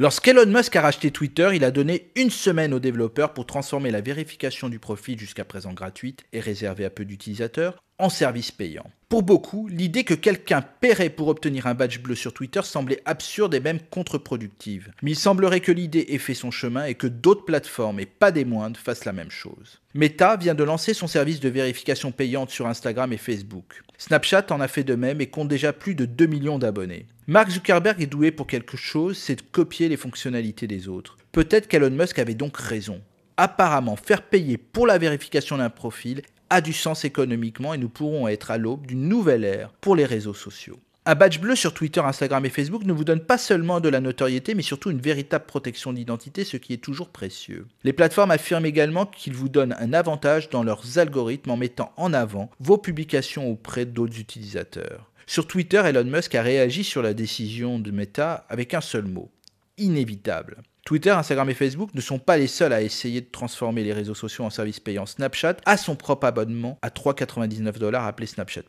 Lorsqu'Elon 0.00 0.46
Musk 0.46 0.76
a 0.76 0.82
racheté 0.82 1.10
Twitter, 1.10 1.50
il 1.54 1.64
a 1.64 1.72
donné 1.72 2.12
une 2.14 2.30
semaine 2.30 2.72
aux 2.72 2.78
développeurs 2.78 3.34
pour 3.34 3.46
transformer 3.46 3.90
la 3.90 4.00
vérification 4.00 4.68
du 4.68 4.78
profil 4.78 5.18
jusqu'à 5.18 5.44
présent 5.44 5.72
gratuite 5.72 6.24
et 6.32 6.38
réservée 6.38 6.84
à 6.84 6.90
peu 6.90 7.04
d'utilisateurs 7.04 7.82
en 7.98 8.08
service 8.08 8.50
payant. 8.50 8.90
Pour 9.08 9.22
beaucoup, 9.22 9.68
l'idée 9.68 10.04
que 10.04 10.14
quelqu'un 10.14 10.62
paierait 10.62 11.08
pour 11.08 11.28
obtenir 11.28 11.66
un 11.66 11.74
badge 11.74 11.98
bleu 12.00 12.14
sur 12.14 12.34
Twitter 12.34 12.60
semblait 12.62 13.00
absurde 13.06 13.54
et 13.54 13.60
même 13.60 13.80
contre-productive. 13.90 14.92
Mais 15.02 15.12
il 15.12 15.16
semblerait 15.16 15.60
que 15.60 15.72
l'idée 15.72 16.06
ait 16.10 16.18
fait 16.18 16.34
son 16.34 16.50
chemin 16.50 16.84
et 16.84 16.94
que 16.94 17.06
d'autres 17.06 17.46
plateformes, 17.46 18.00
et 18.00 18.06
pas 18.06 18.30
des 18.30 18.44
moindres, 18.44 18.78
fassent 18.78 19.06
la 19.06 19.14
même 19.14 19.30
chose. 19.30 19.80
Meta 19.94 20.36
vient 20.36 20.54
de 20.54 20.62
lancer 20.62 20.92
son 20.92 21.06
service 21.06 21.40
de 21.40 21.48
vérification 21.48 22.12
payante 22.12 22.50
sur 22.50 22.66
Instagram 22.66 23.12
et 23.12 23.16
Facebook. 23.16 23.82
Snapchat 23.96 24.46
en 24.50 24.60
a 24.60 24.68
fait 24.68 24.84
de 24.84 24.94
même 24.94 25.20
et 25.22 25.28
compte 25.28 25.48
déjà 25.48 25.72
plus 25.72 25.94
de 25.94 26.04
2 26.04 26.26
millions 26.26 26.58
d'abonnés. 26.58 27.06
Mark 27.26 27.50
Zuckerberg 27.50 28.02
est 28.02 28.06
doué 28.06 28.30
pour 28.30 28.46
quelque 28.46 28.76
chose, 28.76 29.16
c'est 29.16 29.36
de 29.36 29.42
copier 29.50 29.88
les 29.88 29.96
fonctionnalités 29.96 30.66
des 30.66 30.86
autres. 30.86 31.16
Peut-être 31.32 31.66
qu'Elon 31.66 31.90
Musk 31.90 32.18
avait 32.18 32.34
donc 32.34 32.56
raison. 32.56 33.00
Apparemment, 33.36 33.96
faire 33.96 34.22
payer 34.22 34.58
pour 34.58 34.86
la 34.86 34.98
vérification 34.98 35.58
d'un 35.58 35.70
profil 35.70 36.22
a 36.50 36.60
du 36.60 36.72
sens 36.72 37.04
économiquement 37.04 37.74
et 37.74 37.78
nous 37.78 37.88
pourrons 37.88 38.28
être 38.28 38.50
à 38.50 38.58
l'aube 38.58 38.86
d'une 38.86 39.08
nouvelle 39.08 39.44
ère 39.44 39.72
pour 39.80 39.96
les 39.96 40.04
réseaux 40.04 40.34
sociaux. 40.34 40.78
Un 41.06 41.14
badge 41.14 41.40
bleu 41.40 41.56
sur 41.56 41.72
Twitter, 41.72 42.00
Instagram 42.00 42.44
et 42.44 42.50
Facebook 42.50 42.84
ne 42.84 42.92
vous 42.92 43.04
donne 43.04 43.24
pas 43.24 43.38
seulement 43.38 43.80
de 43.80 43.88
la 43.88 44.00
notoriété, 44.00 44.54
mais 44.54 44.62
surtout 44.62 44.90
une 44.90 45.00
véritable 45.00 45.46
protection 45.46 45.94
d'identité, 45.94 46.44
ce 46.44 46.58
qui 46.58 46.74
est 46.74 46.84
toujours 46.84 47.08
précieux. 47.08 47.66
Les 47.82 47.94
plateformes 47.94 48.30
affirment 48.30 48.66
également 48.66 49.06
qu'ils 49.06 49.32
vous 49.32 49.48
donnent 49.48 49.74
un 49.78 49.94
avantage 49.94 50.50
dans 50.50 50.62
leurs 50.62 50.98
algorithmes 50.98 51.52
en 51.52 51.56
mettant 51.56 51.92
en 51.96 52.12
avant 52.12 52.50
vos 52.60 52.76
publications 52.76 53.50
auprès 53.50 53.86
d'autres 53.86 54.20
utilisateurs. 54.20 55.10
Sur 55.26 55.46
Twitter, 55.46 55.80
Elon 55.82 56.04
Musk 56.04 56.34
a 56.34 56.42
réagi 56.42 56.84
sur 56.84 57.00
la 57.00 57.14
décision 57.14 57.78
de 57.78 57.90
Meta 57.90 58.44
avec 58.50 58.74
un 58.74 58.82
seul 58.82 59.06
mot 59.06 59.30
inévitable. 59.78 60.58
Twitter, 60.88 61.10
Instagram 61.10 61.50
et 61.50 61.54
Facebook 61.54 61.90
ne 61.92 62.00
sont 62.00 62.18
pas 62.18 62.38
les 62.38 62.46
seuls 62.46 62.72
à 62.72 62.80
essayer 62.80 63.20
de 63.20 63.26
transformer 63.30 63.84
les 63.84 63.92
réseaux 63.92 64.14
sociaux 64.14 64.46
en 64.46 64.48
service 64.48 64.80
payant. 64.80 65.04
Snapchat 65.04 65.58
a 65.66 65.76
son 65.76 65.96
propre 65.96 66.26
abonnement 66.26 66.78
à 66.80 66.88
3,99 66.88 67.78
dollars 67.78 68.06
appelé 68.06 68.26
Snapchat. 68.26 68.62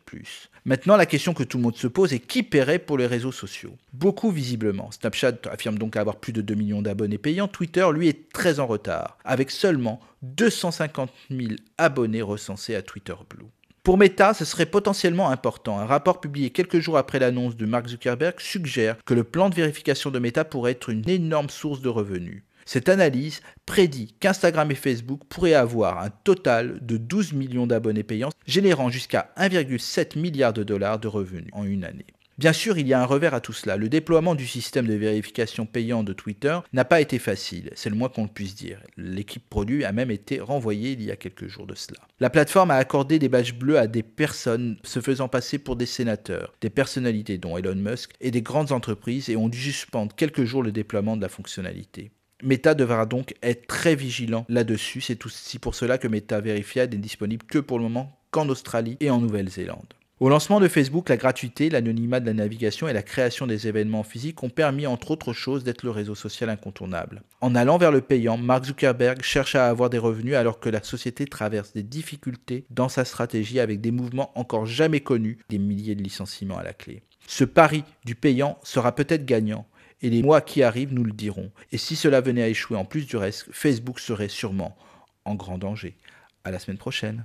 Maintenant, 0.65 0.97
la 0.97 1.05
question 1.05 1.33
que 1.33 1.43
tout 1.43 1.55
le 1.55 1.63
monde 1.63 1.77
se 1.77 1.87
pose 1.87 2.11
est 2.11 2.19
qui 2.19 2.43
paierait 2.43 2.79
pour 2.79 2.97
les 2.97 3.07
réseaux 3.07 3.31
sociaux? 3.31 3.77
Beaucoup 3.93 4.31
visiblement. 4.31 4.91
Snapchat 4.91 5.35
affirme 5.49 5.77
donc 5.77 5.95
avoir 5.95 6.17
plus 6.17 6.33
de 6.33 6.41
2 6.41 6.55
millions 6.55 6.81
d'abonnés 6.81 7.17
payants. 7.17 7.47
Twitter, 7.47 7.87
lui, 7.93 8.09
est 8.09 8.29
très 8.33 8.59
en 8.59 8.67
retard, 8.67 9.17
avec 9.23 9.49
seulement 9.49 10.01
250 10.23 11.09
000 11.31 11.53
abonnés 11.77 12.21
recensés 12.21 12.75
à 12.75 12.81
Twitter 12.81 13.15
Blue. 13.29 13.45
Pour 13.89 13.97
Meta, 13.97 14.35
ce 14.35 14.45
serait 14.45 14.67
potentiellement 14.67 15.31
important. 15.31 15.79
Un 15.79 15.87
rapport 15.87 16.21
publié 16.21 16.51
quelques 16.51 16.77
jours 16.77 16.99
après 16.99 17.17
l'annonce 17.17 17.57
de 17.57 17.65
Mark 17.65 17.87
Zuckerberg 17.87 18.39
suggère 18.39 19.03
que 19.03 19.15
le 19.15 19.23
plan 19.23 19.49
de 19.49 19.55
vérification 19.55 20.11
de 20.11 20.19
Meta 20.19 20.45
pourrait 20.45 20.73
être 20.73 20.91
une 20.91 21.09
énorme 21.09 21.49
source 21.49 21.81
de 21.81 21.89
revenus. 21.89 22.43
Cette 22.67 22.87
analyse 22.87 23.41
prédit 23.65 24.13
qu'Instagram 24.19 24.69
et 24.69 24.75
Facebook 24.75 25.21
pourraient 25.27 25.55
avoir 25.55 26.03
un 26.03 26.11
total 26.11 26.77
de 26.85 26.97
12 26.97 27.33
millions 27.33 27.65
d'abonnés 27.65 28.03
payants, 28.03 28.29
générant 28.45 28.91
jusqu'à 28.91 29.31
1,7 29.37 30.19
milliard 30.19 30.53
de 30.53 30.61
dollars 30.61 30.99
de 30.99 31.07
revenus 31.07 31.49
en 31.53 31.63
une 31.63 31.83
année. 31.83 32.05
Bien 32.39 32.53
sûr, 32.53 32.77
il 32.77 32.87
y 32.87 32.93
a 32.93 33.01
un 33.01 33.05
revers 33.05 33.33
à 33.33 33.41
tout 33.41 33.51
cela. 33.51 33.75
Le 33.75 33.89
déploiement 33.89 34.33
du 34.33 34.47
système 34.47 34.87
de 34.87 34.93
vérification 34.93 35.65
payant 35.65 36.03
de 36.03 36.13
Twitter 36.13 36.57
n'a 36.71 36.85
pas 36.85 37.01
été 37.01 37.19
facile, 37.19 37.69
c'est 37.75 37.89
le 37.89 37.97
moins 37.97 38.07
qu'on 38.07 38.29
puisse 38.29 38.55
dire. 38.55 38.79
L'équipe 38.95 39.43
produit 39.49 39.83
a 39.83 39.91
même 39.91 40.09
été 40.09 40.39
renvoyée 40.39 40.93
il 40.93 41.03
y 41.03 41.11
a 41.11 41.17
quelques 41.17 41.47
jours 41.47 41.67
de 41.67 41.75
cela. 41.75 41.99
La 42.21 42.29
plateforme 42.29 42.71
a 42.71 42.75
accordé 42.75 43.19
des 43.19 43.27
badges 43.27 43.55
bleus 43.55 43.77
à 43.77 43.87
des 43.87 44.03
personnes 44.03 44.77
se 44.85 45.01
faisant 45.01 45.27
passer 45.27 45.59
pour 45.59 45.75
des 45.75 45.85
sénateurs, 45.85 46.53
des 46.61 46.69
personnalités 46.69 47.37
dont 47.37 47.57
Elon 47.57 47.75
Musk 47.75 48.11
et 48.21 48.31
des 48.31 48.41
grandes 48.41 48.71
entreprises 48.71 49.29
et 49.29 49.35
ont 49.35 49.49
dû 49.49 49.59
suspendre 49.59 50.15
quelques 50.15 50.45
jours 50.45 50.63
le 50.63 50.71
déploiement 50.71 51.17
de 51.17 51.21
la 51.21 51.27
fonctionnalité. 51.27 52.09
Meta 52.41 52.73
devra 52.73 53.05
donc 53.05 53.35
être 53.43 53.67
très 53.67 53.95
vigilant 53.95 54.45
là-dessus. 54.47 55.01
C'est 55.01 55.25
aussi 55.25 55.59
pour 55.59 55.75
cela 55.75 55.97
que 55.97 56.07
Meta 56.07 56.39
Verified 56.39 56.93
n'est 56.93 57.01
disponible 57.01 57.45
que 57.45 57.59
pour 57.59 57.79
le 57.79 57.83
moment 57.83 58.17
qu'en 58.31 58.47
Australie 58.47 58.95
et 59.01 59.09
en 59.09 59.19
Nouvelle-Zélande. 59.19 59.93
Au 60.19 60.27
lancement 60.27 60.59
de 60.59 60.67
Facebook, 60.67 61.07
la 61.07 61.15
gratuité, 61.15 61.69
l'anonymat 61.69 62.19
de 62.19 62.25
la 62.25 62.33
navigation 62.33 62.89
et 62.89 62.93
la 62.93 63.03
création 63.03 63.47
des 63.47 63.69
événements 63.69 64.03
physiques 64.03 64.43
ont 64.43 64.49
permis, 64.49 64.85
entre 64.85 65.11
autres 65.11 65.31
choses, 65.31 65.63
d'être 65.63 65.83
le 65.83 65.91
réseau 65.91 66.13
social 66.13 66.49
incontournable. 66.49 67.23
En 67.39 67.55
allant 67.55 67.77
vers 67.77 67.93
le 67.93 68.01
payant, 68.01 68.35
Mark 68.35 68.65
Zuckerberg 68.65 69.21
cherche 69.21 69.55
à 69.55 69.69
avoir 69.69 69.89
des 69.89 69.97
revenus 69.97 70.35
alors 70.35 70.59
que 70.59 70.67
la 70.67 70.83
société 70.83 71.25
traverse 71.25 71.71
des 71.71 71.83
difficultés 71.83 72.65
dans 72.69 72.89
sa 72.89 73.05
stratégie 73.05 73.61
avec 73.61 73.79
des 73.79 73.91
mouvements 73.91 74.37
encore 74.37 74.65
jamais 74.65 74.99
connus, 74.99 75.39
des 75.47 75.57
milliers 75.57 75.95
de 75.95 76.03
licenciements 76.03 76.57
à 76.57 76.63
la 76.63 76.73
clé. 76.73 77.01
Ce 77.25 77.45
pari 77.45 77.85
du 78.03 78.15
payant 78.15 78.59
sera 78.61 78.93
peut-être 78.93 79.25
gagnant, 79.25 79.67
et 80.01 80.09
les 80.09 80.21
mois 80.21 80.41
qui 80.41 80.63
arrivent 80.63 80.93
nous 80.93 81.05
le 81.05 81.13
diront. 81.13 81.49
Et 81.71 81.77
si 81.77 81.95
cela 81.95 82.19
venait 82.19 82.43
à 82.43 82.49
échouer 82.49 82.75
en 82.75 82.83
plus 82.83 83.07
du 83.07 83.15
reste, 83.15 83.45
Facebook 83.51 84.01
serait 84.01 84.27
sûrement 84.27 84.75
en 85.23 85.35
grand 85.35 85.57
danger. 85.57 85.95
À 86.43 86.51
la 86.51 86.59
semaine 86.59 86.77
prochaine. 86.77 87.23